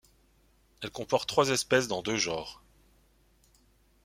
Elle 0.81 0.89
comporte 0.89 1.29
trois 1.29 1.49
espèces 1.51 1.87
dans 1.87 2.01
deux 2.01 2.15
genres. 2.17 2.63